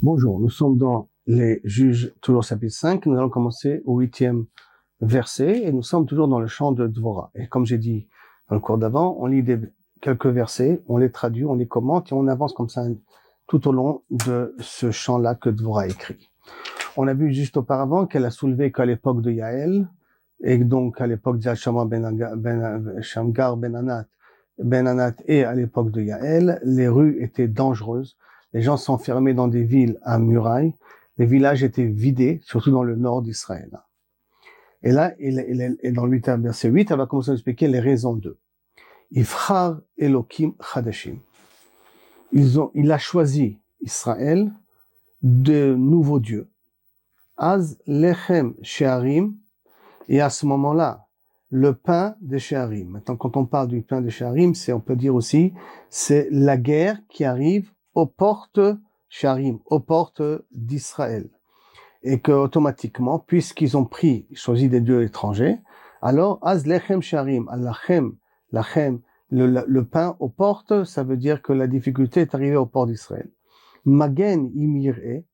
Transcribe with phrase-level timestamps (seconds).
[0.00, 3.04] Bonjour, nous sommes dans les juges, toujours chapitre 5.
[3.06, 4.46] Nous allons commencer au huitième
[5.00, 7.32] verset et nous sommes toujours dans le chant de Dvora.
[7.34, 8.06] Et comme j'ai dit
[8.48, 9.58] dans le cours d'avant, on lit des,
[10.00, 12.86] quelques versets, on les traduit, on les commente et on avance comme ça
[13.48, 16.30] tout au long de ce chant-là que Dvora écrit.
[16.96, 19.88] On a vu juste auparavant qu'elle a soulevé qu'à l'époque de Yaël,
[20.44, 22.86] et donc à l'époque de ben, ben
[23.58, 24.06] ben Anat,
[24.58, 28.16] ben et à l'époque de Yaël, les rues étaient dangereuses
[28.52, 30.74] les gens s'enfermaient dans des villes à murailles.
[31.18, 33.70] Les villages étaient vidés, surtout dans le nord d'Israël.
[34.82, 38.14] Et là, il, il, dans le verset 8, elle va commencer à expliquer les raisons
[38.14, 38.38] d'eux.
[39.10, 41.18] Ifrar Elohim Chadashim.
[42.32, 44.52] Ils ont, il a choisi Israël
[45.22, 46.48] de nouveaux dieux.
[47.36, 49.34] Az Lechem Shearim.
[50.08, 51.06] Et à ce moment-là,
[51.50, 52.88] le pain de Shearim.
[52.90, 55.52] Maintenant, quand on parle du pain de Shearim, c'est, on peut dire aussi,
[55.90, 58.60] c'est la guerre qui arrive aux portes
[59.08, 61.28] Sharim, aux portes d'Israël.
[62.04, 65.58] Et que automatiquement, puisqu'ils ont pris, choisi des dieux étrangers,
[66.00, 68.14] alors Az Lechem Sharim, Lachem,
[68.52, 72.66] Lachem, le, le, pain aux portes, ça veut dire que la difficulté est arrivée aux
[72.66, 73.28] portes d'Israël.
[73.84, 75.24] Magen Imire,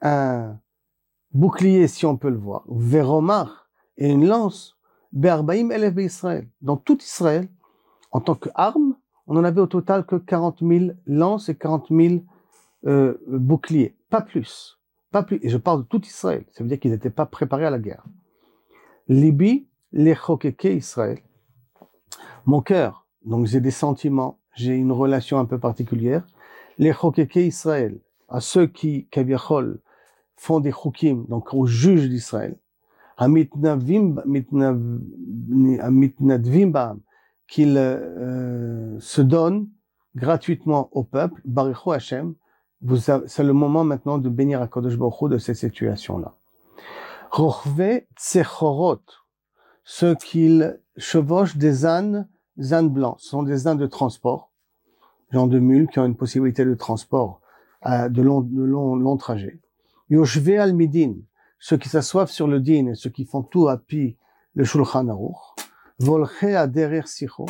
[0.00, 0.58] un
[1.32, 4.78] bouclier si on peut le voir, Veromar et une lance,
[5.12, 7.48] Berbaim Elef Israël, dans tout Israël,
[8.12, 8.96] en tant qu'arme,
[9.28, 12.14] on en avait au total que 40 000 lances et 40 000
[12.86, 14.78] euh, boucliers, pas plus,
[15.12, 15.38] pas plus.
[15.42, 17.78] Et je parle de tout Israël, ça veut dire qu'ils n'étaient pas préparés à la
[17.78, 18.04] guerre.
[19.06, 21.18] Libye, les chokeke Israël.
[22.46, 26.26] Mon cœur, donc j'ai des sentiments, j'ai une relation un peu particulière.
[26.78, 29.80] Les chokeke Israël, à ceux qui, kaviachol,
[30.36, 32.56] font des chokim, donc aux juges d'Israël.
[33.18, 34.14] Amitnadvim
[37.48, 39.68] qu'il euh, se donne
[40.14, 42.34] gratuitement au peuple, Barichu Hashem,
[43.26, 46.34] c'est le moment maintenant de bénir à Kodesh Baruch de cette situation-là.
[47.30, 49.00] Rochve Tsechorot,
[49.84, 52.28] ceux qu'ils chevauchent des ânes,
[52.70, 54.50] ânes blancs, ce sont des ânes de transport,
[55.32, 57.40] genre de mules qui ont une possibilité de transport
[57.86, 59.60] euh, de long, de long, long trajet.
[60.10, 61.14] Yoshve al Midin,
[61.58, 64.16] ceux qui s'assoivent sur le din et ceux qui font tout à pied
[64.54, 65.56] le Shulchan Aruch
[66.00, 67.46] derrière Sicho,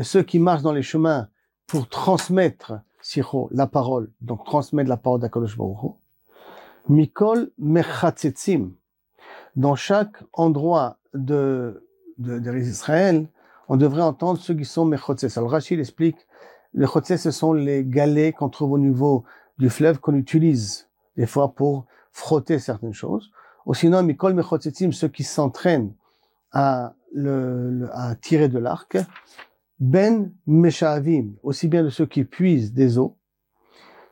[0.00, 1.28] ceux qui marchent dans les chemins
[1.66, 5.94] pour transmettre Sicho, la parole, donc transmettre la parole d'Akadosh Baruch
[6.88, 8.70] Mikol Mechatzetzim,
[9.56, 11.82] dans chaque endroit de,
[12.18, 13.26] de, de
[13.68, 15.36] on devrait entendre ceux qui sont Mechotzes.
[15.36, 16.16] Alors Rachid explique,
[16.74, 19.24] les Chotzes, ce sont les galets qu'on trouve au niveau
[19.58, 23.30] du fleuve qu'on utilise des fois pour frotter certaines choses.
[23.64, 25.92] Ou sinon, Mikol Mechotzetzim, ceux qui s'entraînent
[26.52, 28.96] à le, à tirer de l'arc.
[29.78, 33.18] Ben Meshavim, aussi bien de ceux qui puisent des eaux.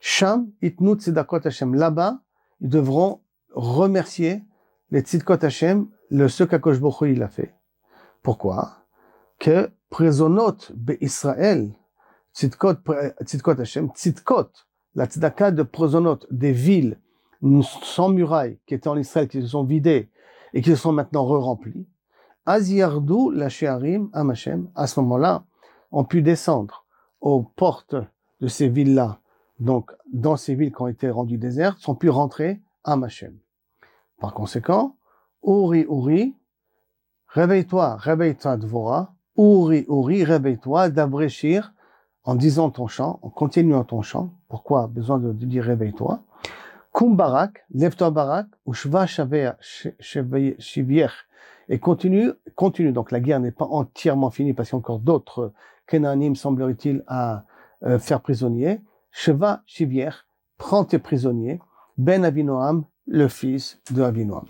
[0.01, 1.75] Sham itnut tzedakot Hashem.
[1.75, 2.21] Là-bas,
[2.61, 3.23] ils devront
[3.53, 4.43] remercier
[4.91, 7.55] les tzedakot Hashem, le ce qu'Akosh il a fait.
[8.23, 8.85] Pourquoi?
[9.39, 11.73] Que présonot be Israël,
[12.35, 14.51] tzedakot Hashem, tzedakot,
[14.95, 17.01] la tzedaka de présonot des villes
[17.83, 20.11] sans murailles qui étaient en Israël, qui se sont vidées
[20.53, 21.87] et qui se sont maintenant re-remplies.
[22.47, 25.45] Aziardou la Shearim Amachem, à ce moment-là,
[25.93, 26.85] ont pu descendre
[27.21, 27.97] aux portes
[28.41, 29.21] de ces villes-là,
[29.61, 33.39] donc dans ces villes qui ont été rendues désertes, sont pu rentrer à Machem.
[34.21, 34.97] Par conséquent,
[35.43, 36.35] Uri Uri,
[37.29, 41.73] réveille-toi, réveille-toi Dvora, Uri Uri, réveille-toi, d'abréchir
[42.25, 44.31] en disant ton chant, en continuant ton chant.
[44.49, 44.87] Pourquoi?
[44.87, 46.21] Besoin de, dire réveille-toi
[46.93, 49.55] Kum barak, lève-toi barak, ou shva shiviech,
[51.69, 52.93] et continue, continue.
[52.93, 55.53] Donc la guerre n'est pas entièrement finie parce qu'il y a encore d'autres
[55.87, 57.45] Kenanim, semblerait-il, à
[57.85, 58.81] euh, faire prisonnier.
[59.11, 60.11] Sheva Shivier,
[60.59, 61.61] prends tes prisonniers.
[61.99, 64.47] Ben Avinoam, le fils de Avinoam.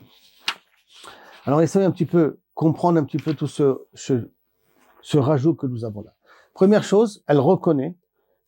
[1.45, 5.85] Alors essayez un petit peu comprendre un petit peu tout ce, ce, rajout que nous
[5.85, 6.15] avons là.
[6.55, 7.97] Première chose, elle reconnaît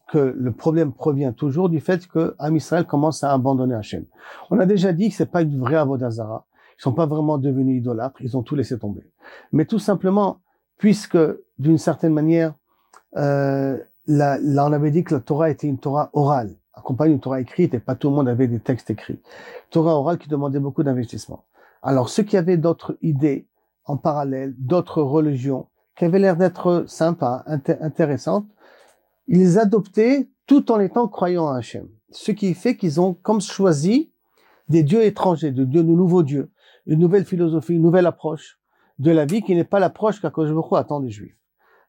[0.09, 4.07] que le problème provient toujours du fait que Israël commence à abandonner Hachem.
[4.51, 6.47] On a déjà dit que c'est pas une vraie avodazara.
[6.79, 9.03] Ils sont pas vraiment devenus idolâtres, ils ont tout laissé tomber.
[9.53, 10.41] Mais tout simplement,
[10.79, 11.19] puisque
[11.59, 12.55] d'une certaine manière,
[13.17, 17.41] euh, là, on avait dit que la Torah était une Torah orale, accompagnée d'une Torah
[17.41, 19.21] écrite, et pas tout le monde avait des textes écrits.
[19.71, 21.45] Torah orale qui demandait beaucoup d'investissement.
[21.83, 23.47] Alors ceux qui avaient d'autres idées
[23.85, 28.47] en parallèle, d'autres religions, qui avaient l'air d'être sympas, intéressantes,
[29.29, 31.89] ils adoptaient tout en étant croyants à Hachem.
[32.11, 34.11] Ce qui fait qu'ils ont comme choisi
[34.69, 36.51] des dieux étrangers, de dieux, de nouveaux dieux
[36.87, 38.59] une nouvelle philosophie, une nouvelle approche
[38.99, 41.37] de la vie qui n'est pas l'approche qu'Akosh attend des Juifs.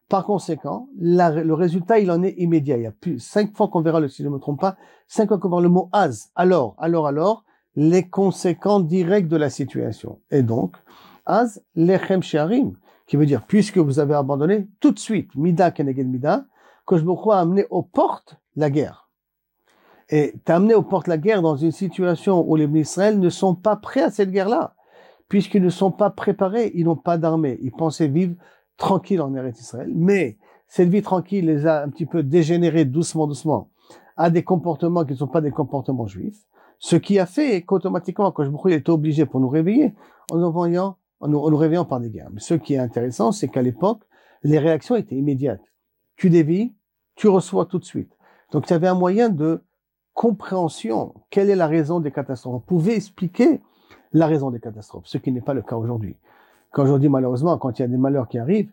[0.08, 2.78] Par conséquent, le résultat, il en est immédiat.
[2.78, 4.76] Il y a plus, cinq fois qu'on verra, le, si je ne me trompe pas,
[5.06, 6.30] cinq fois qu'on verra le mot az.
[6.34, 7.44] Alors, alors, alors,
[7.76, 10.18] les conséquences directes de la situation.
[10.30, 10.76] Et donc,
[11.26, 12.72] az lechem shearim,
[13.06, 16.46] qui veut dire, puisque vous avez abandonné, tout de suite, mida keneged mida,
[16.90, 19.10] me crois amener aux portes la guerre.
[20.08, 23.54] Et t'as amené aux portes la guerre dans une situation où les Israël ne sont
[23.54, 24.74] pas prêts à cette guerre-là,
[25.28, 27.58] puisqu'ils ne sont pas préparés, ils n'ont pas d'armée.
[27.62, 28.34] Ils pensaient vivre
[28.76, 33.26] tranquille en Eretz Israël, mais cette vie tranquille les a un petit peu dégénérés doucement,
[33.26, 33.70] doucement,
[34.16, 36.44] à des comportements qui ne sont pas des comportements juifs,
[36.78, 39.94] ce qui a fait qu'automatiquement, quand je était obligé pour nous réveiller,
[40.30, 42.30] en nous voyant, en nous, réveillant par des guerres.
[42.32, 44.02] Mais ce qui est intéressant, c'est qu'à l'époque,
[44.42, 45.64] les réactions étaient immédiates.
[46.16, 46.74] Tu dévis,
[47.16, 48.16] tu reçois tout de suite.
[48.52, 49.64] Donc, tu avais un moyen de
[50.14, 51.14] compréhension.
[51.30, 52.54] Quelle est la raison des catastrophes?
[52.54, 53.60] On pouvait expliquer
[54.12, 56.16] la raison des catastrophes, ce qui n'est pas le cas aujourd'hui.
[56.72, 58.70] Qu'aujourd'hui, malheureusement, quand il y a des malheurs qui arrivent,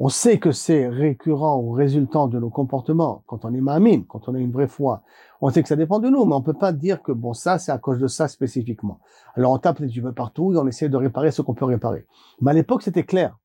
[0.00, 3.24] on sait que c'est récurrent ou résultant de nos comportements.
[3.26, 5.02] Quand on est mamine, quand on a une vraie foi,
[5.40, 7.58] on sait que ça dépend de nous, mais on peut pas dire que bon, ça,
[7.58, 9.00] c'est à cause de ça spécifiquement.
[9.34, 12.06] Alors on tape les yeux partout et on essaie de réparer ce qu'on peut réparer.
[12.40, 13.36] Mais à l'époque, c'était clair.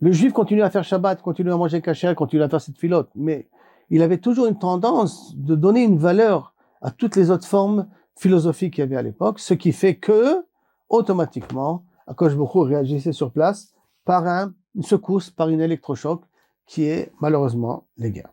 [0.00, 3.10] Le juif continue à faire Shabbat, continue à manger kasher, continue à faire cette filote,
[3.14, 3.48] mais
[3.88, 7.86] il avait toujours une tendance de donner une valeur à toutes les autres formes
[8.22, 10.46] philosophiques qu'il y avait à l'époque, ce qui fait que,
[10.88, 13.74] automatiquement, Bokhu réagissait sur place
[14.04, 16.22] par un, une secousse, par une électrochoc,
[16.66, 18.32] qui est malheureusement les guerres.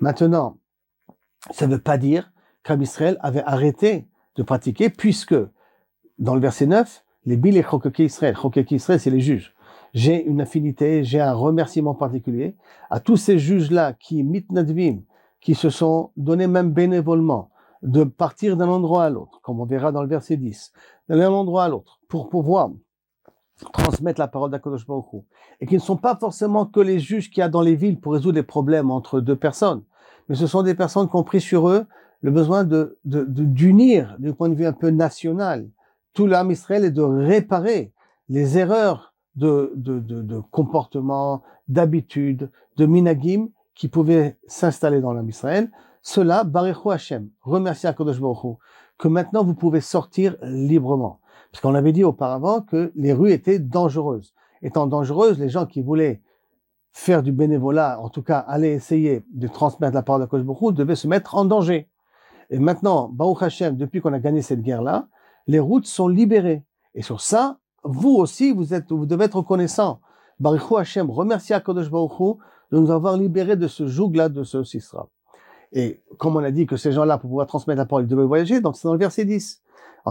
[0.00, 0.56] Maintenant,
[1.50, 2.32] ça ne veut pas dire
[2.64, 5.36] qu'Israël avait arrêté de pratiquer, puisque
[6.18, 7.64] dans le verset 9, les bil et
[7.98, 8.34] Israël,
[8.70, 9.54] Israël, c'est les juges.
[9.92, 12.56] J'ai une affinité, j'ai un remerciement particulier
[12.90, 15.02] à tous ces juges-là qui, mitnadvim,
[15.40, 17.50] qui se sont donnés même bénévolement
[17.82, 20.72] de partir d'un endroit à l'autre, comme on verra dans le verset 10,
[21.08, 22.70] d'un endroit à l'autre, pour pouvoir
[23.72, 24.86] transmettre la parole d'Akadosh
[25.60, 28.00] et qui ne sont pas forcément que les juges qu'il y a dans les villes
[28.00, 29.82] pour résoudre des problèmes entre deux personnes,
[30.28, 31.86] mais ce sont des personnes qui ont pris sur eux
[32.20, 35.68] le besoin de d'unir du point de vue un peu national
[36.18, 37.92] tout l'âme Israël et de réparer
[38.28, 45.28] les erreurs de, de, de, de comportement, d'habitude, de minagim qui pouvaient s'installer dans l'âme
[45.28, 45.70] Israël.
[46.02, 48.58] Cela, Baruch Hashem, remerciez Akadosh Baruch
[48.98, 51.20] que maintenant vous pouvez sortir librement.
[51.52, 54.34] Parce qu'on avait dit auparavant que les rues étaient dangereuses.
[54.60, 56.20] Étant dangereuses, les gens qui voulaient
[56.92, 60.96] faire du bénévolat, en tout cas aller essayer de transmettre la parole de Kosh devaient
[60.96, 61.88] se mettre en danger.
[62.50, 65.08] Et maintenant, Baruch Hashem, depuis qu'on a gagné cette guerre-là,
[65.46, 66.64] les routes sont libérées.
[66.94, 70.00] Et sur ça, vous aussi, vous êtes, vous devez être reconnaissant.
[70.40, 72.38] Baruch Hashem, remerciez à Kodesh Baruch
[72.70, 75.08] de nous avoir libérés de ce joug-là, de ce Sisra.
[75.72, 78.24] Et comme on a dit que ces gens-là, pour pouvoir transmettre la parole, ils devaient
[78.24, 79.62] voyager, donc c'est dans le verset 10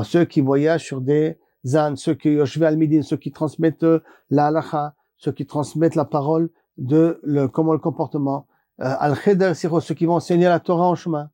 [0.04, 1.38] ceux qui voyagent sur des
[1.74, 2.48] ânes, ceux qui al
[3.04, 4.00] ceux qui transmettent euh,
[4.30, 8.48] la halacha, ceux qui transmettent la parole de le, comment le comportement,
[8.82, 11.30] euh, al-cheder ceux qui vont enseigner la Torah en chemin.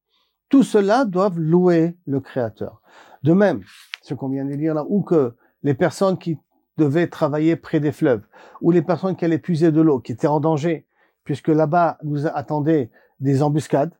[0.49, 2.81] Tout cela doivent louer le Créateur.
[3.23, 3.63] De même,
[4.01, 6.37] ce qu'on vient de dire là, ou que les personnes qui
[6.77, 8.23] devaient travailler près des fleuves,
[8.61, 10.85] ou les personnes qui allaient puiser de l'eau, qui étaient en danger,
[11.23, 13.93] puisque là-bas nous attendaient des embuscades.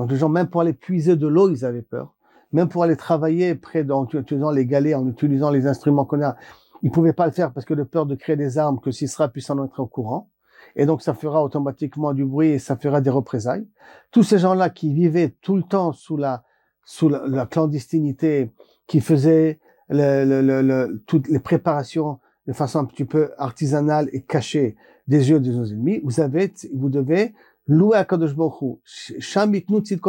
[0.00, 2.14] Donc les gens, même pour aller puiser de l'eau, ils avaient peur
[2.52, 6.36] même pour aller travailler près en utilisant les galets, en utilisant les instruments qu'on a,
[6.82, 9.28] ils pouvaient pas le faire parce que de peur de créer des armes que Sisra
[9.28, 10.30] puisse en être au courant.
[10.76, 13.66] Et donc, ça fera automatiquement du bruit et ça fera des représailles.
[14.10, 16.44] Tous ces gens-là qui vivaient tout le temps sous la,
[16.84, 18.52] sous la, clandestinité,
[18.86, 19.58] qui faisaient
[19.88, 24.76] le, le, le, toutes les préparations de façon un petit peu artisanale et cachée
[25.08, 27.34] des yeux de nos ennemis, vous avez, vous devez
[27.70, 28.80] louer à Kadosh Baruch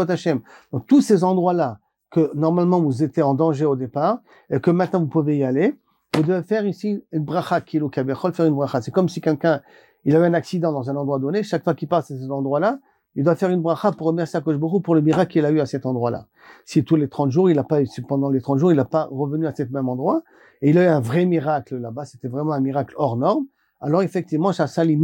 [0.10, 0.42] Hashem.
[0.72, 1.80] Donc, tous ces endroits-là,
[2.12, 5.78] que normalement vous étiez en danger au départ et que maintenant vous pouvez y aller,
[6.14, 8.82] vous devez faire ici une bracha kilo faire une bracha.
[8.82, 9.62] C'est comme si quelqu'un,
[10.04, 12.80] il avait un accident dans un endroit donné, chaque fois qu'il passe à cet endroit-là,
[13.16, 15.66] il doit faire une bracha pour remercier Akosh pour le miracle qu'il a eu à
[15.66, 16.28] cet endroit-là.
[16.66, 19.08] Si tous les 30 jours, il a pas, pendant les 30 jours, il n'a pas
[19.12, 20.24] revenu à cet même endroit,
[20.62, 23.46] et il a eu un vrai miracle là-bas, c'était vraiment un miracle hors norme,
[23.80, 25.00] alors effectivement, ça salit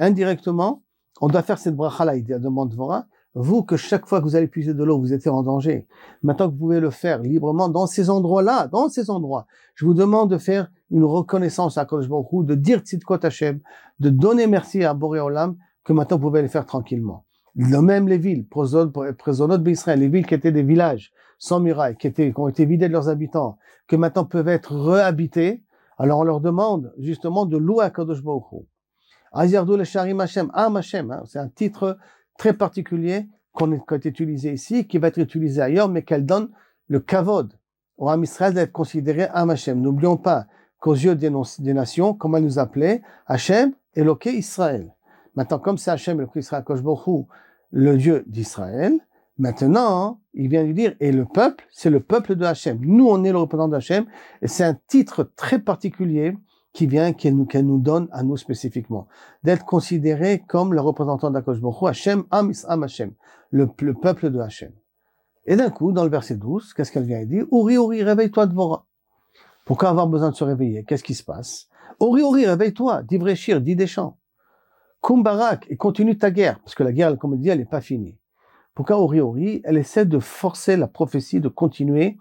[0.00, 0.82] Indirectement,
[1.20, 4.74] on doit faire cette bracha-là, il Dvora, vous, que chaque fois que vous allez puiser
[4.74, 5.86] de l'eau, vous êtes en danger.
[6.22, 9.94] Maintenant que vous pouvez le faire librement dans ces endroits-là, dans ces endroits, je vous
[9.94, 13.60] demande de faire une reconnaissance à Kodesh de dire Tzidkot Hashem,
[14.00, 17.24] de donner merci à Boré Olam, que maintenant vous pouvez le faire tranquillement.
[17.54, 22.06] Le même les villes, Présonot d'Israël, les villes qui étaient des villages sans murailles, qui,
[22.06, 25.62] étaient, qui ont été vidés de leurs habitants, que maintenant peuvent être réhabités,
[25.98, 28.44] alors on leur demande justement de louer à Kodesh Baruch
[29.34, 31.98] le Sharim Hashem, Am Hashem, hein, c'est un titre
[32.38, 36.50] très particulier qu'on est, utilisé ici, qui va être utilisé ailleurs, mais qu'elle donne
[36.86, 37.52] le kavod
[37.96, 39.80] au Ham Israël d'être considéré Ham Hashem.
[39.80, 40.46] N'oublions pas
[40.78, 41.30] qu'aux yeux des,
[41.74, 43.02] nations, comment elle nous appelait?
[43.26, 44.94] Hashem, Eloké Israël.
[45.34, 46.54] Maintenant, comme c'est Hachem, le Christ
[47.70, 48.94] le Dieu d'Israël,
[49.36, 52.78] maintenant, il vient lui dire, et le peuple, c'est le peuple de Hachem.
[52.80, 54.06] Nous, on est le représentant d'Hachem,
[54.40, 56.36] et c'est un titre très particulier
[56.72, 59.08] qui vient, qu'elle nous, donne à nous spécifiquement.
[59.42, 63.12] D'être considéré comme le représentant d'Akosh Baruch Hachem, Am Am Hachem,
[63.50, 64.72] le, le peuple de Hachem.
[65.46, 68.86] Et d'un coup, dans le verset 12, qu'est-ce qu'elle vient dire Uri, Uri, réveille-toi, Dvora.
[69.64, 70.84] Pourquoi avoir besoin de se réveiller?
[70.84, 71.68] Qu'est-ce qui se passe?
[72.00, 74.16] Ori, Ori, réveille-toi, dis Vréchir, dis des chants.
[75.02, 77.80] Kumbarak, et continue ta guerre, parce que la guerre, comme on dit, elle n'est pas
[77.80, 78.16] finie.
[78.74, 79.60] Pourquoi Ori, Ori?
[79.64, 82.16] Elle essaie de forcer la prophétie de continuer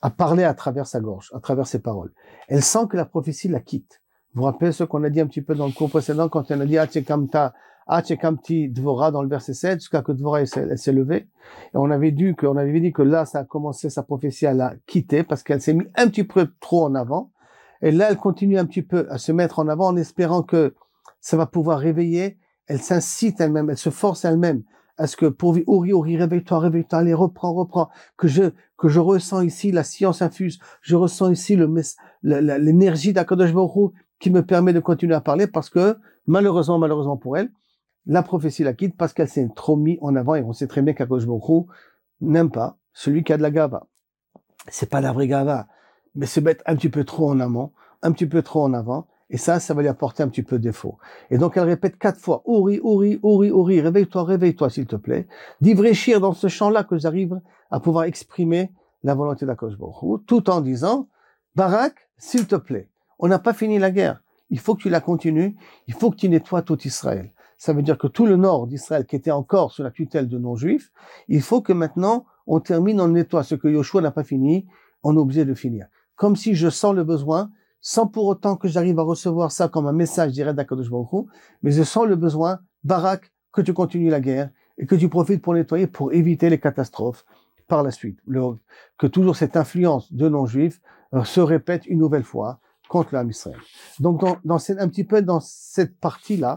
[0.00, 2.12] à parler à travers sa gorge, à travers ses paroles.
[2.48, 4.00] Elle sent que la prophétie la quitte.
[4.34, 6.50] Vous vous rappelez ce qu'on a dit un petit peu dans le cours précédent, quand
[6.50, 7.54] on a dit Achekamta,
[7.86, 11.28] Achekamti Dvora dans le verset 7, jusqu'à que Dvora s'est levée.
[11.74, 14.46] Et on avait dit que, on avait dit que là, ça a commencé, sa prophétie
[14.46, 17.32] à la quitter, parce qu'elle s'est mise un petit peu trop en avant.
[17.80, 20.74] Et là, elle continue un petit peu à se mettre en avant en espérant que
[21.20, 22.38] ça va pouvoir réveiller.
[22.66, 24.62] Elle s'incite elle-même, elle se force elle-même
[24.98, 29.00] à ce que pour Ori, Ori, réveille-toi, réveille-toi, allez, reprends, reprends, que je, que je
[29.00, 31.58] ressens ici la science infuse, je ressens ici
[32.22, 37.36] l'énergie d'Akadosh Baruch qui me permet de continuer à parler parce que, malheureusement, malheureusement pour
[37.36, 37.50] elle,
[38.06, 40.80] la prophétie la quitte parce qu'elle s'est trop mise en avant et on sait très
[40.80, 41.66] bien qu'Akadosh Baruch
[42.20, 43.86] n'aime pas celui qui a de la gava.
[44.68, 45.68] C'est pas la vraie gava
[46.14, 49.06] mais se mettre un petit peu trop en amont, un petit peu trop en avant,
[49.30, 50.98] et ça, ça va lui apporter un petit peu de défaut.
[51.30, 55.26] Et donc elle répète quatre fois, Ouri, Ouri, Ouri, Ouri, réveille-toi, réveille-toi, s'il te plaît,
[55.60, 59.74] d'ivréchir dans ce champ-là que j'arrive à pouvoir exprimer la volonté d'Akosh
[60.26, 61.08] tout en disant,
[61.54, 65.00] Barak, s'il te plaît, on n'a pas fini la guerre, il faut que tu la
[65.00, 65.56] continues,
[65.86, 67.32] il faut que tu nettoies tout Israël.
[67.58, 70.38] Ça veut dire que tout le nord d'Israël qui était encore sous la tutelle de
[70.38, 70.92] non-juifs,
[71.26, 74.66] il faut que maintenant on termine, on nettoie ce que Yoshua n'a pas fini,
[75.02, 78.68] on est obligé de finir comme si je sens le besoin, sans pour autant que
[78.68, 81.26] j'arrive à recevoir ça comme un message direct d'Akadosh Baruch
[81.62, 85.42] mais je sens le besoin, Barak, que tu continues la guerre et que tu profites
[85.42, 87.24] pour nettoyer, pour éviter les catastrophes
[87.66, 88.18] par la suite.
[88.98, 90.80] que toujours cette influence de non-juifs
[91.14, 93.58] euh, se répète une nouvelle fois contre l'âme Israël.
[94.00, 96.56] Donc, dans, un petit peu dans cette partie-là,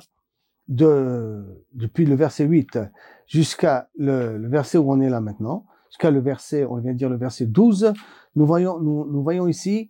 [0.68, 2.80] de, depuis le verset 8
[3.28, 7.10] jusqu'à le, verset où on est là maintenant, jusqu'à le verset, on vient de dire
[7.10, 7.92] le verset 12,
[8.36, 9.90] nous voyons, nous voyons ici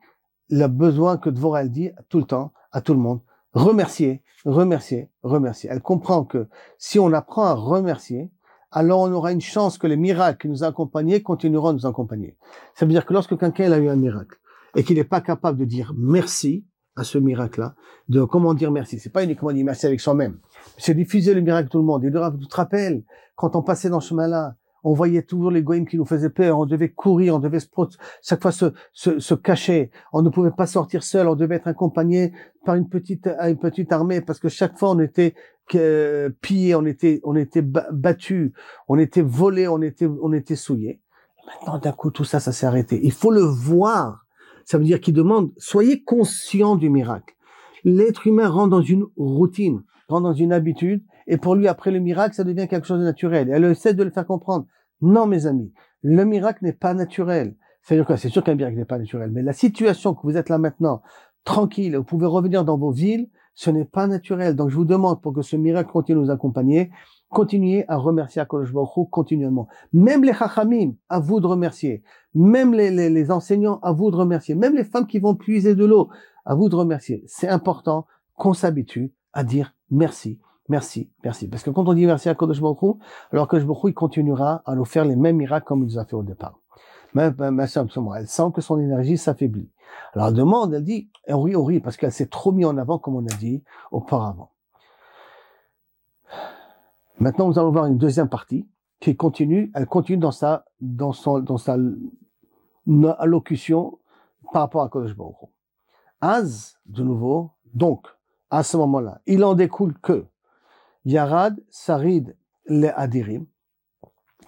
[0.52, 3.22] le besoin que Dvorah dit tout le temps, à tout le monde,
[3.54, 5.70] remercier, remercier, remercier.
[5.72, 8.32] Elle comprend que si on apprend à remercier,
[8.72, 12.38] alors on aura une chance que les miracles qui nous accompagnent continueront à nous accompagner.
[12.76, 14.40] Ça veut dire que lorsque quelqu'un a eu un miracle
[14.76, 16.66] et qu'il n'est pas capable de dire merci
[16.96, 17.76] à ce miracle-là,
[18.10, 19.00] de comment dire merci.
[19.00, 20.38] C'est pas uniquement dire merci avec soi-même.
[20.78, 22.04] C'est diffuser le miracle à tout le monde.
[22.06, 23.02] Et de tu te
[23.36, 26.60] quand on passait dans ce chemin-là, on voyait toujours les goïms qui nous faisaient peur,
[26.60, 27.68] on devait courir, on devait se,
[28.24, 31.68] chaque fois se, se, se, cacher, on ne pouvait pas sortir seul, on devait être
[31.68, 32.34] accompagné
[32.66, 35.36] par une petite, une petite armée, parce que chaque fois on était
[35.76, 38.54] euh, pillé, on était, on était battu,
[38.88, 41.00] on était volé, on était, on était souillé.
[41.46, 43.00] Maintenant, d'un coup, tout ça, ça s'est arrêté.
[43.04, 44.26] Il faut le voir.
[44.66, 47.36] Ça veut dire qu'il demande, soyez conscient du miracle.
[47.84, 52.00] L'être humain rentre dans une routine, rentre dans une habitude, et pour lui, après le
[52.00, 53.50] miracle, ça devient quelque chose de naturel.
[53.50, 54.66] Et elle essaie de le faire comprendre.
[55.02, 55.74] Non, mes amis,
[56.04, 57.56] le miracle n'est pas naturel.
[57.84, 61.02] C'est sûr qu'un miracle n'est pas naturel, mais la situation que vous êtes là maintenant,
[61.44, 64.56] tranquille, vous pouvez revenir dans vos villes, ce n'est pas naturel.
[64.56, 66.92] Donc je vous demande, pour que ce miracle continue à nous accompagner,
[67.30, 69.68] continuez à remercier Akadosh Baruch continuellement.
[69.94, 72.04] Même les chachamim, à vous de remercier.
[72.36, 74.54] Même les, les, les enseignants, à vous de remercier.
[74.54, 76.10] Même les femmes qui vont puiser de l'eau,
[76.46, 77.24] à vous de remercier.
[77.26, 80.40] C'est important qu'on s'habitue à dire merci
[80.72, 81.50] Merci, merci.
[81.50, 82.96] Parce que quand on dit merci à Kodesh Baruch
[83.34, 86.06] alors Kodesh Baruch il continuera à nous faire les mêmes miracles comme il nous a
[86.06, 86.62] fait au départ.
[87.14, 89.70] Mais, simplement, elle sent que son énergie s'affaiblit.
[90.14, 93.18] Alors elle demande, elle dit, oui, oui, parce qu'elle s'est trop mis en avant, comme
[93.18, 93.62] on a dit
[93.92, 94.52] auparavant.
[97.20, 98.66] Maintenant, nous allons voir une deuxième partie
[99.02, 101.76] qui continue, elle continue dans sa, dans son, dans sa
[103.20, 104.00] allocution
[104.54, 105.36] par rapport à Kodesh Baruch
[106.22, 108.08] Az, de nouveau, donc,
[108.50, 110.28] à ce moment-là, il en découle que
[111.06, 113.46] Yarad Sarid le Adirim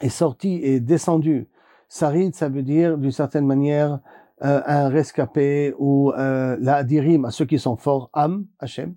[0.01, 1.47] est sorti et descendu.
[1.89, 3.99] Sarid, ça veut dire d'une certaine manière
[4.43, 8.95] euh, un rescapé ou euh, la Adirim à ceux qui sont forts, Am, Hashem.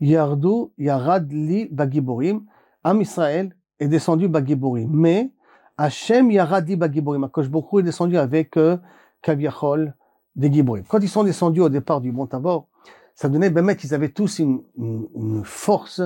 [0.00, 2.44] Yardu, Yarad li Bagiborim,
[2.84, 4.90] Am Israël est descendu Bagiborim.
[4.90, 5.30] Mais
[5.76, 8.78] Hashem Yaradi Bagiborim, Akosh beaucoup est descendu avec euh,
[9.22, 9.94] Kaviachol
[10.36, 10.84] des Giborim.
[10.88, 12.68] Quand ils sont descendus au départ du Mont Tabor,
[13.14, 16.00] ça donnait, ben, qu'ils avaient tous une force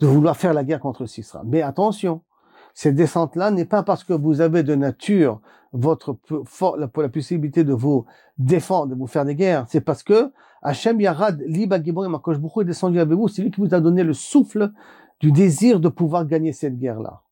[0.00, 1.42] de vouloir faire la guerre contre Sisra.
[1.44, 2.22] Mais attention,
[2.74, 5.40] cette descente-là n'est pas parce que vous avez de nature
[5.72, 8.06] votre pour la possibilité de vous
[8.38, 9.66] défendre, de vous faire des guerres.
[9.68, 13.28] C'est parce que Hachem Yarad Liba Giborim Akosh est descendu avec vous.
[13.28, 14.72] C'est lui qui vous a donné le souffle
[15.20, 17.22] du désir de pouvoir gagner cette guerre-là.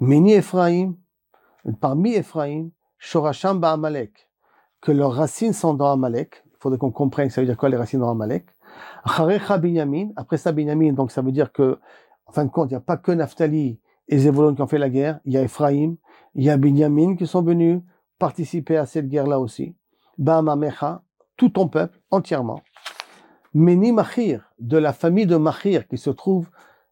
[0.00, 0.94] Meni Ephraim,
[1.80, 2.68] parmi Ephraim,
[2.98, 4.28] Shorasham Amalek,
[4.80, 6.42] que leurs racines sont dans Amalek.
[6.46, 8.46] Il faudrait qu'on comprenne ça veut dire quoi les racines dans Amalek.
[9.60, 11.78] Binyamin, après ça Binyamin, donc ça veut dire que,
[12.26, 14.78] en fin de compte, il n'y a pas que Naphtali et Zevulun qui ont fait
[14.78, 15.94] la guerre, il y a Ephraim,
[16.34, 17.80] il y a Binyamin qui sont venus
[18.18, 19.74] participer à cette guerre-là aussi.
[20.18, 21.02] Ba'amamecha,
[21.36, 22.60] tout ton peuple, entièrement.
[23.54, 26.48] Meni Machir, de la famille de Machir, qui se trouve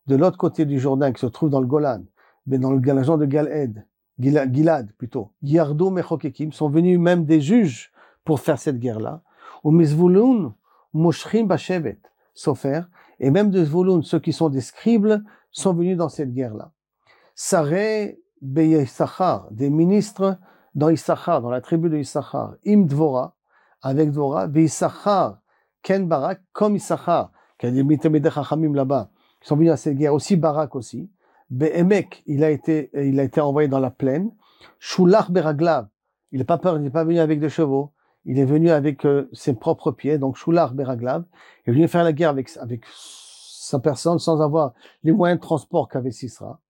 [0.06, 2.02] de l'autre côté du Jourdain, qui se trouve dans le Golan,
[2.46, 3.84] mais dans le région de Galed,
[4.18, 5.30] Gilad plutôt.
[5.42, 7.92] Yardo Mechokekim sont venus même des juges
[8.24, 9.22] pour faire cette guerre-là.
[9.62, 10.54] Ou Mizvulun,
[10.92, 12.00] Moshrim Bashevet,
[12.34, 12.82] Sofer,
[13.20, 16.72] et même de Zvulun, ceux qui sont des scribes, sont venus dans cette guerre-là.
[17.34, 20.38] Saré Beyissachar, des ministres
[20.74, 23.36] dans Issachar, dans la tribu de Issachar, Im Dvora,
[23.82, 25.40] avec Dvora, Beyissachar,
[25.82, 30.14] Ken Barak, comme Issachar, qui a des Chachamim là-bas, qui sont venus à cette guerre,
[30.14, 31.10] aussi Barak aussi.
[31.50, 34.30] Be'emek, il a été, il a été envoyé dans la plaine.
[34.78, 35.88] Shulach Beraglav,
[36.30, 37.92] il n'est pas peur, il n'est pas venu avec des chevaux.
[38.28, 41.24] Il est venu avec euh, ses propres pieds, donc Shulach Beraglav.
[41.66, 42.50] Est venu faire la guerre avec,
[42.84, 46.60] sa personne sans avoir les moyens de transport qu'avait Sisra.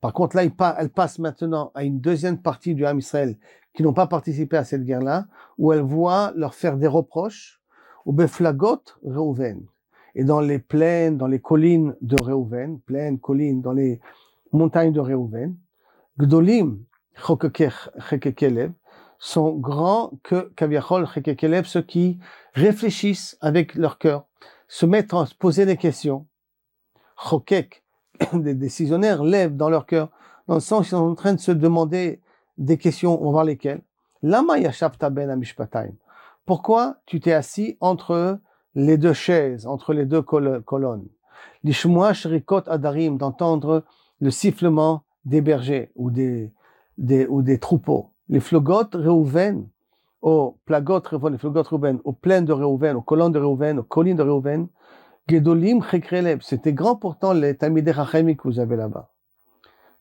[0.00, 0.42] Par contre, là,
[0.78, 3.36] elle passe maintenant à une deuxième partie du Ham Israël
[3.74, 5.26] qui n'ont pas participé à cette guerre-là,
[5.56, 7.60] où elle voit leur faire des reproches,
[8.04, 9.66] au Beflagot Reuven
[10.16, 14.00] et dans les plaines, dans les collines de Réhouven, plaines, collines, dans les
[14.52, 15.54] montagnes de Réhouven,
[16.18, 16.78] Gdolim
[19.18, 22.18] sont grands que Kaviachol Chekekelev, ceux qui
[22.54, 24.24] réfléchissent avec leur cœur,
[24.68, 26.26] se mettent à se poser des questions.
[27.16, 27.82] Chokek,
[28.32, 30.10] des décisionnaires, lèvent dans leur cœur,
[30.46, 32.20] dans le sens qu'ils sont en train de se demander
[32.58, 33.82] des questions, on va voir lesquelles.
[34.22, 35.92] Lama yashavta ben amishpataim.
[36.44, 38.40] Pourquoi tu t'es assis entre
[38.74, 41.08] les deux chaises, entre les deux colonnes?
[41.62, 43.84] L'ishmoa shrikot adarim, d'entendre
[44.20, 46.52] le sifflement des bergers ou des,
[47.28, 48.12] ou des troupeaux.
[48.30, 49.68] Reuven,
[50.20, 53.82] aux plagot Reuven, les flogot Reuven, aux plaines de Reuven, aux colonnes de Reuven, aux
[53.84, 59.10] collines de Chekreleb, c'était grand pourtant les Tamidei Chachemik que vous avez là-bas.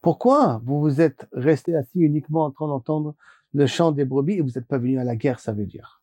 [0.01, 3.15] Pourquoi vous vous êtes resté assis uniquement en train d'entendre
[3.53, 6.01] le chant des brebis et vous n'êtes pas venu à la guerre, ça veut dire?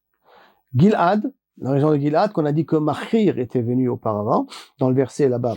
[0.75, 4.47] Gilad, la région de Gilad, qu'on a dit que Machir était venu auparavant,
[4.79, 5.55] dans le verset là-bas.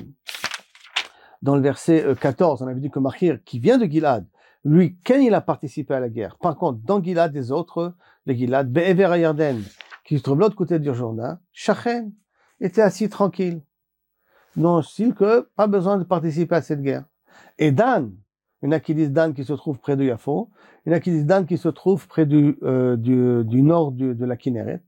[1.41, 4.25] Dans le verset 14, euh, on avait dit que Machir, qui vient de Gilad,
[4.67, 6.37] lui, quand il a participé à la guerre.
[6.37, 7.93] Par contre, dans Gilad, des autres
[8.25, 9.61] de Gilad, Be'ever Yarden,
[10.03, 12.11] qui se trouve de l'autre côté du Jourdain, Shachen,
[12.59, 13.61] était assis tranquille.
[14.55, 17.05] Non, style que pas besoin de participer à cette guerre.
[17.57, 18.13] Et Dan,
[18.61, 20.49] il y en a qui disent Dan qui se trouve près de Yafo,
[20.85, 22.97] il y en a qui disent Dan qui se trouve près du, euh,
[23.45, 24.81] nord de la Kinneret.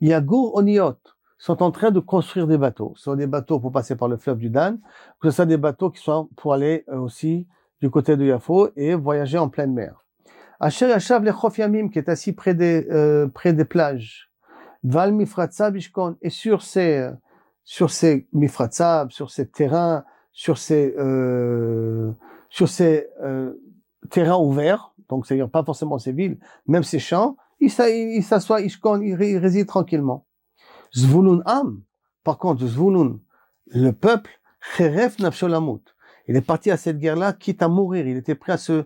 [0.00, 0.98] Yagour Oniot
[1.38, 2.94] sont en train de construire des bateaux.
[2.96, 4.80] Ce sont des bateaux pour passer par le fleuve du Dan,
[5.20, 7.46] que ce soit des bateaux qui sont pour aller euh, aussi
[7.82, 10.04] du côté de Yafo et voyager en pleine mer.
[10.60, 14.30] Asher Yashav le qui est assis près des, euh, près des plages.
[14.84, 17.10] Val Mifratsa Bishkon, et sur ces,
[17.64, 22.12] sur ces Mifratsa, sur ces terrains, sur ces, euh,
[22.50, 23.54] sur ces euh,
[24.10, 29.66] terrains ouverts, donc c'est-à-dire pas forcément ces villes, même ces champs, il s'assoit, il, réside
[29.66, 30.26] tranquillement.
[30.96, 31.80] Zvulun Am,
[32.22, 33.18] par contre, Zvulun,
[33.66, 34.30] le peuple,
[34.76, 35.82] Cheref Nafsholamut,
[36.32, 38.06] il est parti à cette guerre-là, quitte à mourir.
[38.06, 38.84] Il était prêt à se,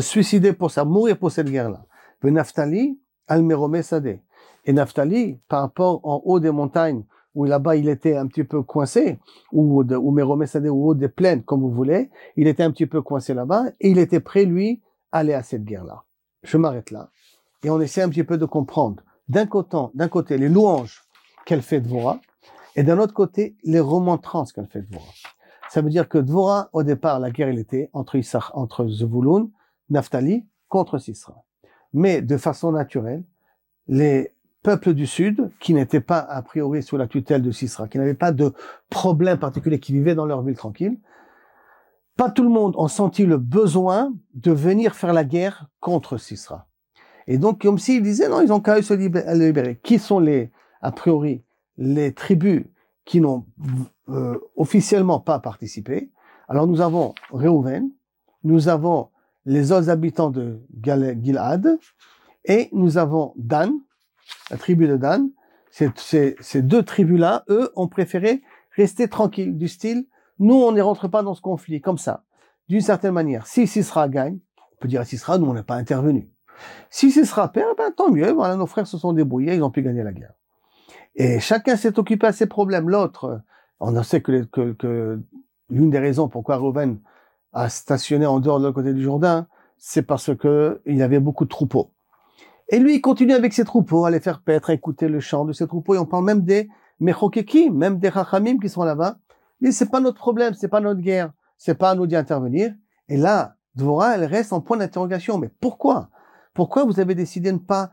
[0.00, 1.86] suicider pour ça, mourir pour cette guerre-là.
[2.20, 3.42] Le Naftali, al
[3.82, 4.20] Sadeh.
[4.66, 8.62] Et Naftali, par rapport en haut des montagnes, où là-bas il était un petit peu
[8.62, 9.18] coincé,
[9.52, 12.86] ou, de, ou Meromé ou haut des plaines, comme vous voulez, il était un petit
[12.86, 16.04] peu coincé là-bas, et il était prêt, lui, à aller à cette guerre-là.
[16.42, 17.08] Je m'arrête là
[17.62, 21.04] et on essaie un petit peu de comprendre d'un côté, d'un côté les louanges
[21.46, 22.20] qu'elle fait Dvora
[22.76, 25.06] et d'un autre côté les remontrances qu'elle fait Dvora.
[25.72, 29.48] Ça veut dire que Dvora, au départ, la guerre, elle était entre Issach, entre Zvulun,
[29.88, 31.44] Naphtali, contre Sisra.
[31.94, 33.24] Mais de façon naturelle,
[33.88, 37.96] les peuples du Sud, qui n'étaient pas a priori sous la tutelle de Sisra, qui
[37.96, 38.52] n'avaient pas de
[38.90, 41.00] problème particulier, qui vivaient dans leur ville tranquille,
[42.18, 46.66] pas tout le monde ont senti le besoin de venir faire la guerre contre Sisra.
[47.26, 49.80] Et donc, comme s'ils disaient, non, ils ont qu'à se libérer.
[49.82, 51.42] Qui sont les, a priori,
[51.78, 52.66] les tribus
[53.04, 53.46] qui n'ont
[54.08, 56.10] euh, officiellement pas participé
[56.48, 57.90] Alors, nous avons Reuven,
[58.44, 59.08] nous avons
[59.44, 61.78] les autres habitants de Gilad,
[62.44, 63.72] et nous avons Dan,
[64.50, 65.30] la tribu de Dan.
[65.70, 68.42] Ces, ces deux tribus-là, eux, ont préféré
[68.76, 70.06] rester tranquilles, du style,
[70.38, 72.24] nous, on ne rentre pas dans ce conflit, comme ça.
[72.68, 75.76] D'une certaine manière, si Sisra gagne, on peut dire à Sisra, nous, on n'a pas
[75.76, 76.30] intervenu.
[76.90, 78.30] Si ce sera père, ben, tant mieux.
[78.32, 80.34] Voilà, nos frères se sont débrouillés, ils ont pu gagner la guerre.
[81.14, 82.88] Et chacun s'est occupé à ses problèmes.
[82.88, 83.40] L'autre,
[83.80, 85.20] on sait que,
[85.68, 86.98] l'une des raisons pourquoi Reuven
[87.52, 89.46] a stationné en dehors de l'autre côté du Jourdain,
[89.76, 91.92] c'est parce que il avait beaucoup de troupeaux.
[92.68, 95.44] Et lui, il continue avec ses troupeaux à les faire paître, à écouter le chant
[95.44, 95.94] de ses troupeaux.
[95.94, 96.70] Et on parle même des
[97.00, 99.18] Mechokekim, même des Rachamim qui sont là-bas.
[99.60, 102.72] Mais c'est pas notre problème, c'est pas notre guerre, c'est pas à nous d'y intervenir.
[103.08, 105.36] Et là, Dvorah, elle reste en point d'interrogation.
[105.38, 106.08] Mais pourquoi?
[106.54, 107.90] Pourquoi vous avez décidé de ne pas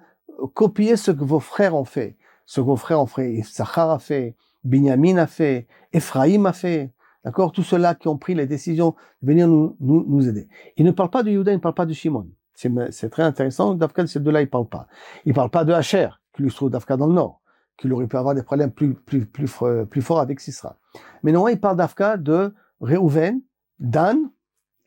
[0.53, 2.17] copier ce que vos frères ont fait?
[2.49, 6.91] Ce vos frères ont fait, Sachar a fait, Binyamin a fait, Ephraim a fait.
[7.23, 7.51] D'accord?
[7.51, 10.47] Tous ceux-là qui ont pris les décisions de venir nous, nous, aider.
[10.75, 12.27] Il ne parle pas de Yehuda, il ne parle pas de Shimon.
[12.55, 13.75] C'est très intéressant.
[13.75, 14.87] Dafka, ces deux-là, il ne parle pas.
[15.25, 17.39] Il ne parle pas de Hacher, qui lui se trouve Dafka dans le nord,
[17.77, 19.51] qu'il aurait pu avoir des problèmes plus, plus, plus,
[19.87, 20.75] plus forts avec Sisra.
[21.21, 23.41] Mais non, il parle d'Afka de Reuven,
[23.77, 24.31] Dan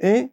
[0.00, 0.32] et,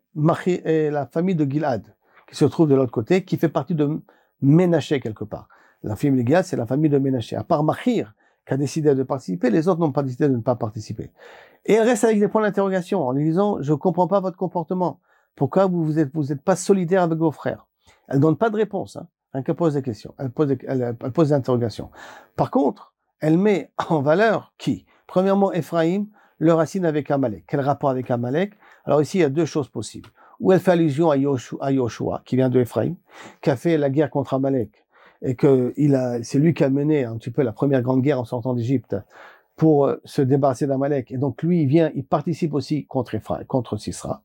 [0.66, 1.96] et la famille de Gilad,
[2.28, 4.02] qui se trouve de l'autre côté, qui fait partie de
[4.42, 5.48] Ménaché quelque part.
[5.84, 7.36] La famille de c'est la famille de Ménaché.
[7.36, 8.14] À part Machir,
[8.46, 11.12] qui a décidé de participer, les autres n'ont pas décidé de ne pas participer.
[11.66, 15.00] Et elle reste avec des points d'interrogation en lui disant, je comprends pas votre comportement.
[15.36, 17.68] Pourquoi vous êtes, vous êtes pas solidaire avec vos frères?
[18.08, 19.08] Elle donne pas de réponse, hein.
[19.44, 20.16] Qu'elle pose des questions.
[20.18, 20.98] Elle pose des, elle,
[21.34, 21.92] interrogations.
[22.36, 24.88] Par contre, elle met en valeur qui?
[25.06, 26.08] Premièrement, Ephraim,
[26.40, 27.44] le racine avec Amalek.
[27.48, 28.54] Quel rapport avec Amalek?
[28.86, 30.10] Alors ici, il y a deux choses possibles.
[30.40, 32.96] Ou elle fait allusion à Yoshua, qui vient de Ephraim,
[33.42, 34.72] qui a fait la guerre contre Amalek
[35.22, 38.02] et que il a, c'est lui qui a mené un petit peu la première grande
[38.02, 38.96] guerre en sortant d'Égypte
[39.56, 41.12] pour euh, se débarrasser d'Amalek.
[41.12, 44.24] Et donc lui, il vient, il participe aussi contre Ephraim, contre Sisra,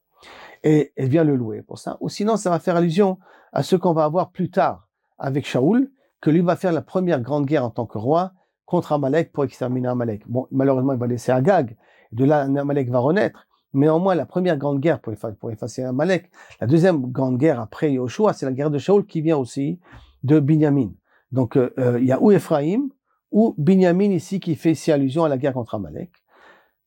[0.62, 1.96] et elle vient le louer pour ça.
[2.00, 3.18] Ou sinon, ça va faire allusion
[3.52, 7.20] à ce qu'on va avoir plus tard avec Shaoul, que lui va faire la première
[7.20, 8.32] grande guerre en tant que roi
[8.64, 10.22] contre Amalek pour exterminer Amalek.
[10.26, 11.76] Bon, malheureusement, il va laisser Agag.
[12.12, 13.46] De là, Amalek va renaître.
[13.74, 16.30] Mais au moins, la première grande guerre pour effacer, pour effacer Amalek,
[16.60, 19.80] la deuxième grande guerre après Yoshua, c'est la guerre de Shaoul qui vient aussi
[20.24, 20.90] de Binyamin.
[21.30, 22.88] Donc, euh, euh, il y a ou Ephraim
[23.30, 26.10] ou Binyamin ici qui fait ici allusion à la guerre contre Amalek.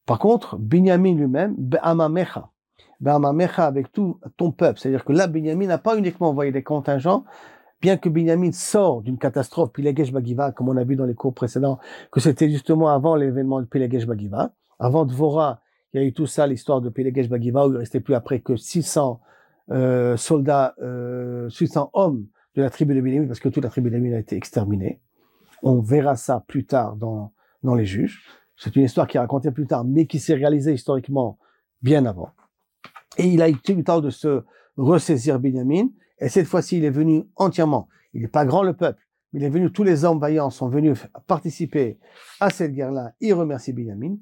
[0.06, 2.50] Par contre, Binyamin lui-même, Be'amamecha,
[3.00, 4.80] Be'amamecha avec tout ton peuple.
[4.80, 7.26] C'est-à-dire que là, Binyamin n'a pas uniquement envoyé des contingents,
[7.82, 11.34] bien que Binyamin sort d'une catastrophe, Pilegesh Bagiva, comme on a vu dans les cours
[11.34, 11.78] précédents,
[12.12, 14.54] que c'était justement avant l'événement de Pilegesh Bagiva.
[14.80, 15.62] Avant Dvora,
[15.93, 18.39] il y a eu tout ça, l'histoire de Pilegesh Bagiva, où il restait plus après
[18.39, 19.19] que 600
[19.71, 23.91] euh, soldats, euh, 600 hommes de la tribu de Binyamin, parce que toute la tribu
[23.91, 24.99] de Binyamin a été exterminée.
[25.61, 28.23] On verra ça plus tard dans, dans les juges.
[28.55, 31.37] C'est une histoire qui est racontée plus tard, mais qui s'est réalisée historiquement
[31.83, 32.31] bien avant.
[33.19, 34.43] Et il a été le temps de se
[34.75, 37.87] ressaisir Binyamin, et cette fois-ci, il est venu entièrement.
[38.13, 38.99] Il n'est pas grand le peuple,
[39.31, 41.99] mais il est venu, tous les hommes vaillants sont venus participer
[42.39, 43.13] à cette guerre-là.
[43.19, 44.15] Il remercie Binyamin.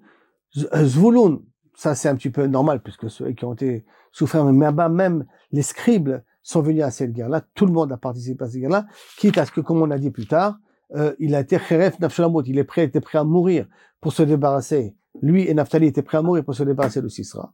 [0.53, 1.41] Zvouloun,
[1.73, 5.61] ça c'est un petit peu normal, puisque ceux qui ont été souffrants, mais même les
[5.61, 7.41] scribes sont venus à cette guerre-là.
[7.55, 8.86] Tout le monde a participé à cette guerre-là,
[9.17, 10.60] quitte à ce que, comme on a dit plus tard,
[10.95, 13.67] euh, il a été Kheref Nafshalamot, il est prêt, était prêt à mourir
[13.99, 14.95] pour se débarrasser.
[15.21, 17.51] Lui et Naphtali étaient prêts à mourir pour se débarrasser de Sisra.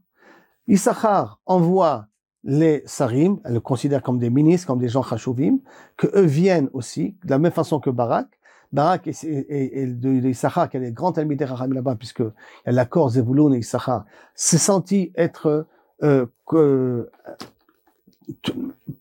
[0.68, 2.06] Issachar envoie
[2.44, 5.58] les Sarim, elle le considère comme des ministres, comme des gens chashuvim,
[5.96, 8.26] que eux viennent aussi, de la même façon que Barak.
[8.72, 12.22] Barak et, et, et de, Issachar, qui est les grands Talmidei Raham là-bas, puisque
[12.66, 15.66] l'accord Zevulun et Issachar, s'est senti être
[16.02, 17.08] euh, que,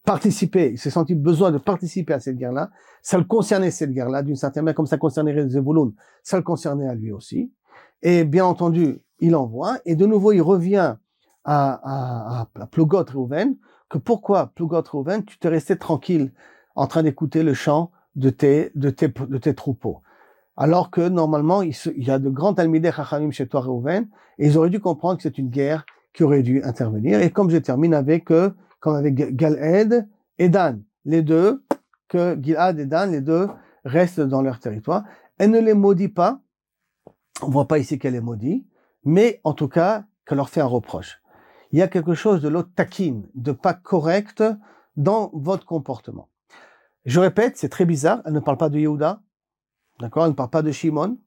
[0.03, 2.71] participer, il s'est senti besoin de participer à cette guerre-là.
[3.01, 6.87] Ça le concernait cette guerre-là, d'une certaine manière, comme ça concernait Zebulun, ça le concernait
[6.87, 7.51] à lui aussi.
[8.01, 10.95] Et bien entendu, il envoie, et de nouveau, il revient
[11.43, 13.55] à, à, à Plugot Reuven,
[13.89, 16.31] que pourquoi Plugot Reuven, tu t'es resté tranquille
[16.75, 20.01] en train d'écouter le chant de tes, de tes, de tes troupeaux.
[20.57, 24.07] Alors que normalement, il, y a de grands Talmidei Chachamim chez toi, Reuven,
[24.37, 27.21] et ils auraient dû comprendre que c'est une guerre qui aurait dû intervenir.
[27.21, 30.83] Et comme je termine avec euh, comme avec Galed et Dan.
[31.05, 31.63] Les deux,
[32.09, 33.47] que Gilad et Dan, les deux
[33.85, 35.05] restent dans leur territoire.
[35.37, 36.41] Elle ne les maudit pas.
[37.41, 38.67] On voit pas ici qu'elle est maudite,
[39.05, 41.21] mais en tout cas, qu'elle leur fait un reproche.
[41.71, 44.43] Il y a quelque chose de l'autre taquine, de pas correct
[44.97, 46.27] dans votre comportement.
[47.05, 48.21] Je répète, c'est très bizarre.
[48.25, 49.21] Elle ne parle pas de Yehuda.
[49.99, 50.25] D'accord?
[50.25, 51.17] Elle ne parle pas de Shimon.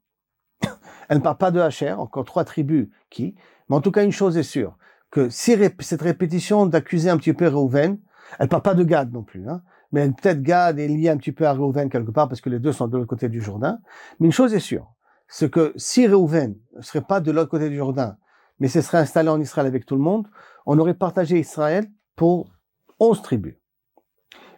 [1.08, 3.34] Elle ne parle pas de Hacher, encore trois tribus qui.
[3.68, 4.76] Mais en tout cas, une chose est sûre
[5.14, 7.98] que si cette répétition d'accuser un petit peu Reuven,
[8.40, 11.30] elle parle pas de Gad non plus, hein, mais peut-être Gad est lié un petit
[11.30, 13.78] peu à Reuven quelque part parce que les deux sont de l'autre côté du Jourdain.
[14.18, 14.92] Mais une chose est sûre,
[15.28, 18.16] c'est que si Reuven ne serait pas de l'autre côté du Jourdain,
[18.58, 20.26] mais se serait installé en Israël avec tout le monde,
[20.66, 22.50] on aurait partagé Israël pour
[22.98, 23.54] 11 tribus.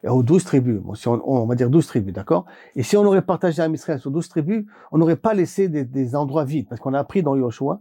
[0.04, 2.46] Ou 12 tribus, bon, si on, on, va dire 12 tribus, d'accord?
[2.76, 6.16] Et si on aurait partagé Israël sur 12 tribus, on n'aurait pas laissé des, des
[6.16, 7.80] endroits vides, parce qu'on a appris dans Yoshua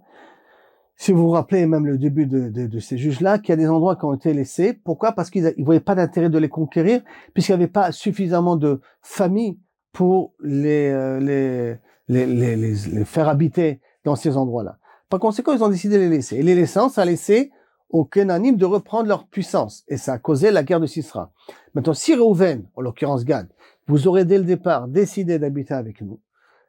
[0.98, 3.58] si vous vous rappelez même le début de, de, de ces juges-là, qu'il y a
[3.58, 4.74] des endroits qui ont été laissés.
[4.74, 5.12] Pourquoi?
[5.12, 7.02] Parce qu'ils ne voyaient pas d'intérêt de les conquérir,
[7.34, 9.60] puisqu'il n'y avait pas suffisamment de familles
[9.92, 11.78] pour les, euh, les,
[12.08, 14.78] les, les, les faire habiter dans ces endroits-là.
[15.10, 16.38] Par conséquent, ils ont décidé de les laisser.
[16.38, 17.52] Et les laissant, ça a laissé
[17.90, 19.84] aux Kenanim de reprendre leur puissance.
[19.88, 21.32] Et ça a causé la guerre de Sisra.
[21.74, 23.48] Maintenant, si Reuven, en l'occurrence Gad,
[23.88, 26.20] vous aurez dès le départ décidé d'habiter avec nous,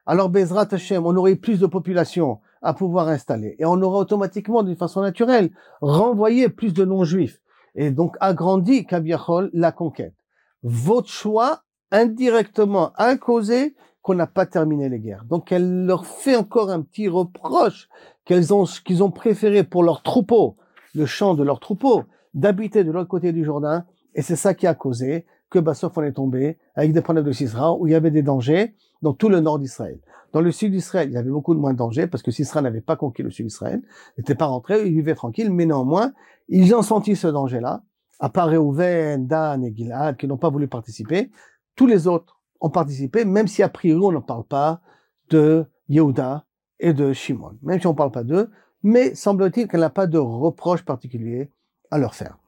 [0.07, 3.57] alors Bezrat Hashem, on aurait plus de population à pouvoir installer.
[3.59, 7.40] Et on aurait automatiquement, d'une façon naturelle, renvoyé plus de non-juifs.
[7.75, 10.14] Et donc agrandi Kabiachol la conquête.
[10.62, 15.25] Votre choix, indirectement, a causé qu'on n'a pas terminé les guerres.
[15.25, 17.88] Donc elle leur fait encore un petit reproche
[18.51, 20.57] ont, qu'ils ont préféré pour leur troupeau,
[20.95, 23.85] le champ de leur troupeau, d'habiter de l'autre côté du Jourdain.
[24.14, 27.33] Et c'est ça qui a causé que Bassof en est tombé avec des problèmes de
[27.33, 29.98] Sisra où il y avait des dangers dans tout le nord d'Israël.
[30.32, 32.61] Dans le sud d'Israël, il y avait beaucoup de moins de dangers parce que Sisra
[32.61, 33.82] n'avait pas conquis le sud d'Israël,
[34.18, 36.12] n'était pas rentré, ils vivaient tranquilles, mais néanmoins,
[36.48, 37.82] ils ont senti ce danger-là,
[38.20, 41.30] à part Reuven, Dan et Gilad qui n'ont pas voulu participer.
[41.74, 44.80] Tous les autres ont participé, même si a priori on ne parle pas
[45.30, 46.44] de Yehuda
[46.80, 48.50] et de Shimon, même si on ne parle pas d'eux,
[48.82, 51.50] mais semble-t-il qu'elle n'a pas de reproche particulier
[51.90, 52.38] à leur faire.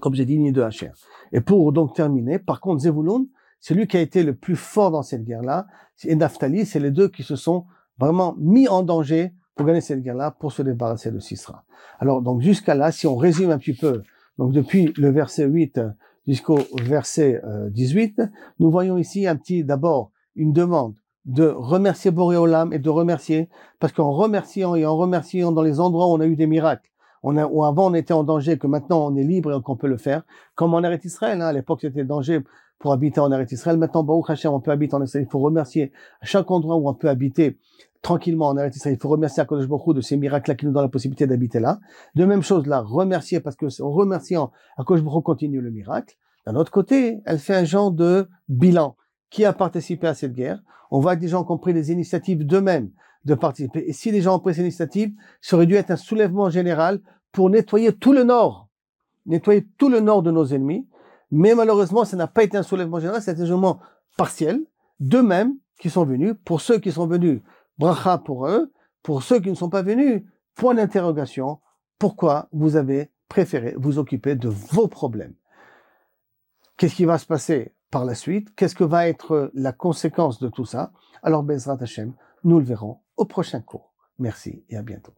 [0.00, 0.90] Comme j'ai dit, ni de Hacher.
[1.32, 3.26] Et pour donc terminer, par contre, Zevulun,
[3.66, 5.66] c'est lui qui a été le plus fort dans cette guerre-là,
[6.04, 7.64] et Naphtali, c'est les deux qui se sont
[7.98, 11.64] vraiment mis en danger pour gagner cette guerre-là, pour se débarrasser de Sisra.
[11.98, 14.02] Alors, donc, jusqu'à là, si on résume un petit peu,
[14.36, 15.80] donc depuis le verset 8
[16.28, 18.26] jusqu'au verset 18, euh,
[18.58, 23.48] nous voyons ici un petit, d'abord, une demande de remercier Boréolam et de remercier,
[23.80, 26.90] parce qu'en remerciant et en remerciant dans les endroits où on a eu des miracles,
[27.22, 29.76] on a, où avant on était en danger, que maintenant on est libre et qu'on
[29.76, 30.24] peut le faire,
[30.54, 32.40] comme en Eretz Israël, hein, à l'époque c'était danger
[32.84, 35.38] pour habiter en Eretz Israël, maintenant Baruch Hashem, on peut habiter en Israël, il faut
[35.38, 37.56] remercier à chaque endroit où on peut habiter
[38.02, 40.72] tranquillement en Eretz Israël, il faut remercier à Kodesh Baruch de ces miracles-là qui nous
[40.72, 41.80] donnent la possibilité d'habiter là.
[42.14, 46.14] De même chose là, remercier, parce que en remerciant, à Baruch continue le miracle.
[46.46, 48.96] D'un autre côté, elle fait un genre de bilan.
[49.30, 50.60] Qui a participé à cette guerre?
[50.90, 52.90] On voit que des gens ont pris des initiatives d'eux-mêmes
[53.24, 53.82] de participer.
[53.88, 57.00] Et si les gens ont pris ces initiatives, ça aurait dû être un soulèvement général
[57.32, 58.68] pour nettoyer tout le nord,
[59.24, 60.86] nettoyer tout le nord de nos ennemis.
[61.30, 63.80] Mais malheureusement, ça n'a pas été un soulèvement général, c'est un soulèvement
[64.16, 64.60] partiel,
[65.00, 66.34] d'eux-mêmes qui sont venus.
[66.44, 67.40] Pour ceux qui sont venus,
[67.78, 68.72] bracha pour eux.
[69.02, 70.22] Pour ceux qui ne sont pas venus,
[70.54, 71.60] point d'interrogation.
[71.98, 75.34] Pourquoi vous avez préféré vous occuper de vos problèmes
[76.76, 78.54] Qu'est-ce qui va se passer par la suite?
[78.56, 80.92] Qu'est-ce que va être la conséquence de tout ça?
[81.22, 83.92] Alors, Bezrat Hashem, nous le verrons au prochain cours.
[84.18, 85.14] Merci et à bientôt.